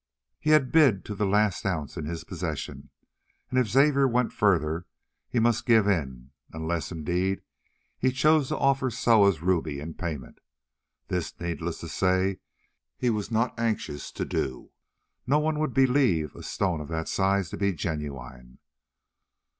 He 0.39 0.49
had 0.49 0.71
bid 0.71 1.05
to 1.05 1.13
the 1.13 1.27
last 1.27 1.63
ounce 1.63 1.95
in 1.95 2.05
his 2.05 2.23
possession, 2.23 2.89
and 3.51 3.59
if 3.59 3.67
Xavier 3.67 4.07
went 4.07 4.33
further 4.33 4.87
he 5.29 5.39
must 5.39 5.67
give 5.67 5.87
in, 5.87 6.31
unless, 6.51 6.91
indeed, 6.91 7.43
he 7.99 8.11
chose 8.11 8.47
to 8.47 8.57
offer 8.57 8.89
Soa's 8.89 9.43
ruby 9.43 9.79
in 9.79 9.93
payment. 9.93 10.39
This, 11.09 11.39
needless 11.39 11.81
to 11.81 11.87
say, 11.87 12.39
he 12.97 13.11
was 13.11 13.29
not 13.29 13.53
anxious 13.59 14.11
to 14.13 14.25
do; 14.25 14.47
moreover, 15.27 15.27
no 15.27 15.37
one 15.37 15.59
would 15.59 15.73
believe 15.75 16.33
a 16.35 16.41
stone 16.41 16.81
of 16.81 16.87
that 16.87 17.07
size 17.07 17.51
to 17.51 17.57
be 17.57 17.71
genuine. 17.71 18.57